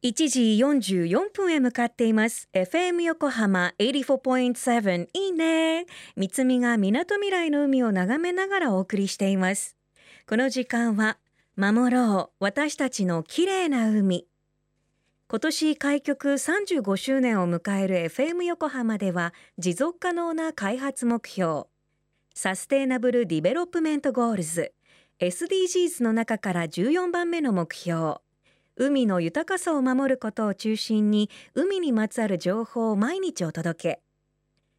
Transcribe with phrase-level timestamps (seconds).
[0.00, 2.48] 1時44分へ向かっています。
[2.52, 5.86] FM 横浜84.7いいね。
[6.14, 9.76] みなとみらいの海を眺めながらお送りしています。
[10.28, 11.18] この時間は
[11.56, 12.44] 守ろう。
[12.44, 14.28] 私たちの綺麗な海。
[15.26, 21.64] 今年開局35周年を迎える FM 横浜では持続可能な開発目標。
[22.34, 24.72] Sustainable Development Goals。
[25.18, 28.20] SDGs の中から14番目の目標。
[28.80, 34.00] 海の豊かさを守ることを中心に海にまつわる情報を毎日お届け。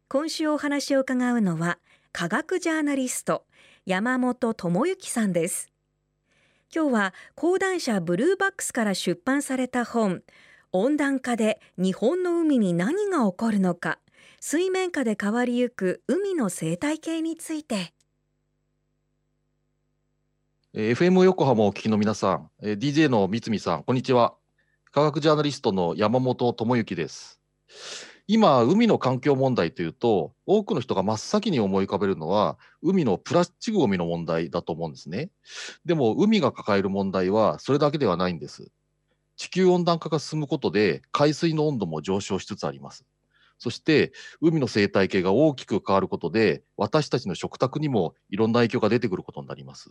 [0.08, 1.78] 今週お話を伺うのは
[2.10, 3.44] 科学ジャーナリスト
[3.84, 5.70] 山本智之さんです。
[6.74, 10.22] 今日は講談社ブルーバックスから出版された本
[10.72, 13.98] 温暖化で日本の海に何が起こるのか
[14.40, 17.92] 水面下で変わりゆく海の生態系について
[20.72, 24.34] FM 横浜をお聞きの皆さん、DJ の三見さん、こんにちは。
[24.92, 27.40] 科学ジャーナリストの山本智之です。
[28.28, 35.30] 今、海の環境問題というと、多くの人が真っ先に思い浮かべるのは、海のプラスチックごみの問題だと思うんですね。
[35.84, 38.70] でも、海が抱える問題はそれだけではないんです。
[39.34, 43.04] 地球温暖化が進むことで、海水の温度も上昇しつつあります。
[43.58, 49.90] そして、海の生態系が大きく変わることで、私たちの食卓にもいろんな影響が出てくることになります。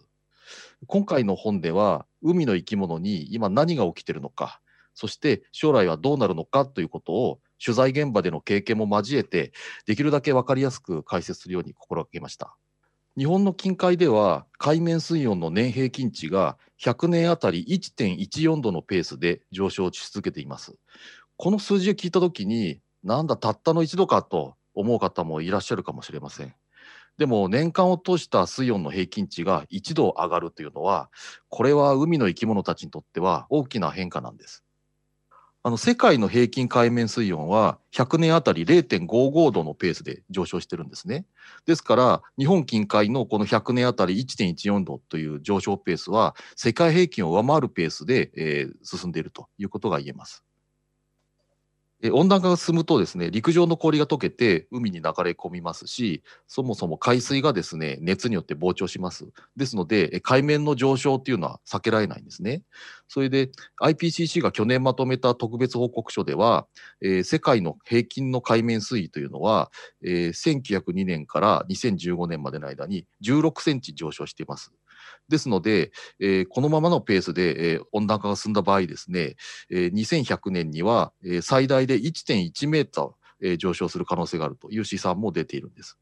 [0.88, 4.62] 今回の本では海の生き物に今何が起きてるのか
[4.94, 9.54] そして将来はどうなるのかということを取材現場での経験も交えて
[9.86, 12.56] できるだけ分かりやすく解説するように心がけました。
[13.18, 20.76] 日本の近海では海面水温の年平均値が100年あたり1.14度のペースで上昇し続けています。
[21.38, 26.54] この数字を聞いた時になんだたったの1度かと思う方もいらっしゃるかもしれません。
[27.20, 31.10] でも年間を通した水温の平均値が1度上がるというのは、
[31.50, 34.64] これは海の生き物たちにとっては大きな変化なんです。
[35.62, 41.26] あの世界の平均海面水温は100年あたり0.55度のペースで上昇してるんですね。
[41.66, 50.46] ですから日本近海のこの100年あたり1.14度という上昇ペースは世界平均を上回るペースで、えー、進んでいるということが言えます。
[52.14, 59.28] 温暖化が進むとですね、陸上の氷が溶けて海に流れ込みますし、そもそも海水がですね、熱によって膨張します。
[59.58, 62.64] ですので、海面の上昇っていうのは避けられないんですね。
[63.10, 63.50] それで
[63.82, 66.68] IPCC が去年まとめた特別報告書では、
[67.02, 69.70] えー、世界の平均の海面水位というのは、
[70.02, 74.72] えー、1902年から2015年までの間に16センチ上昇しています。
[75.28, 79.36] ですので、えー、このままのペースで、えー、温暖化が進んだ場合ですね、
[79.70, 83.12] えー、2100年には、えー、最大で1.1メーター、
[83.42, 85.98] えー、上昇する可能性があるという試算も出ているんです。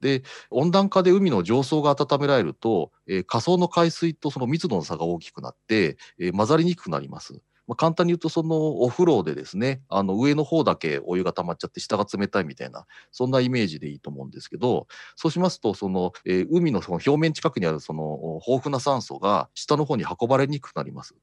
[0.00, 7.40] で温暖化で海の上層が温められると、えー、下層の海水とその密度の差が大きくなって、えー、混ざりにくくなります。
[7.66, 21.14] まあ、簡単に言うとそのお風呂でですねあの上の方だけお湯が溜まっちゃって下が冷たいみたいなそんなイメージでいいと思うんですけどそうしますとその、えー、海のその表面近くにあるその豊富な酸素が下の方に運ばれにくくなります。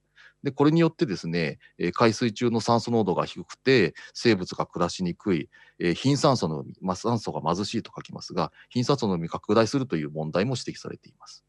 [0.43, 5.49] でこれによってですね、えー、海水中の酸素濃度が低くて生物が暮らしにくい、
[5.79, 11.45] えー、貧酸素の海、まあ、酸素が貧しいと書きますが貧酸素の海拡大するという問題も指摘されています。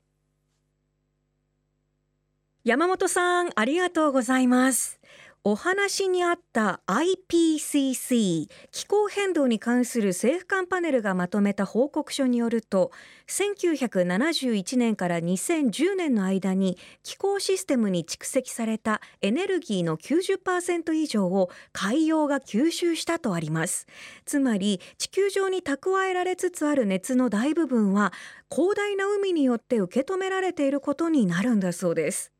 [2.64, 4.98] 山本さんありがとうございます。
[5.44, 12.90] お話にあった IPCC 気候変動に関する政府間パネルがまとめた報告書によると
[13.28, 23.86] 1971年から2010年の間に気候システムに蓄積されたエネルギーの90%以上を海洋が吸収したとあります。
[24.24, 28.14] つまり地球上に蓄えられつつある熱の大部分は
[28.50, 32.33] 広大な海によって受け止められていることになるんだそうです。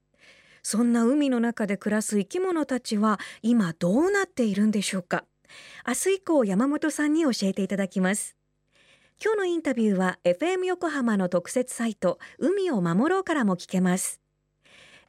[0.65, 5.25] そんな海の中で暮らす生き物たちは今どうなっているんでしょうか？
[5.87, 8.35] 明日以降山本さんに教えていただきます。
[9.23, 14.23] 今日のインタビューは FM 横浜の特設サイト海を守ろうからも聞けます。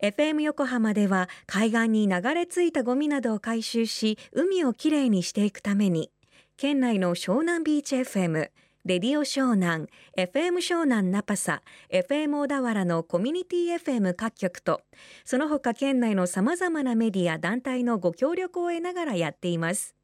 [0.01, 6.11] FM 横浜では海岸に流れ着いたゴミなどを回収し海をきれいにしていくために
[6.57, 8.49] 県内の湘南ビーチ FM
[8.85, 14.82] レディオ湘南、FM 湘南ナパサ、FM 小田原のコミュニティ FM 各局と、
[15.23, 19.96] その他県内の様々なメディア団体のご協力を得ながらやっています。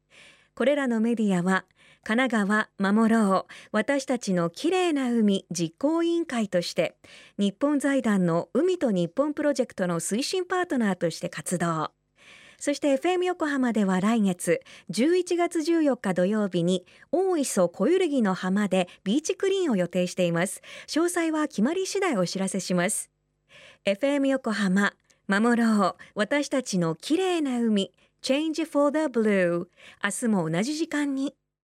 [0.56, 1.64] これらのメディアは、
[2.02, 6.96] 神奈川守ろう私たちのきれいな海実行委員会として
[7.38, 11.92] 日本財団の海と日本プロジェクトの推進パートナーとして活動
[12.64, 14.60] そして FM 横浜では来月
[14.92, 20.62] 11月14日土曜日に大磯小揺ぎの浜でビーチクリーンを予定しています。
[20.86, 23.10] 詳細は決まり次第お知らせします。
[23.84, 24.92] FM 横浜
[25.26, 25.96] 守ろう。
[26.14, 27.90] 私たちの綺麗な海
[28.22, 29.66] Change for the Blue
[30.00, 31.34] 明日も同じ時間に。